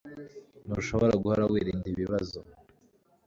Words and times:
Ntushobora 0.67 1.13
guhora 1.23 1.43
wirinda 1.51 1.85
ibibazo 1.93 2.39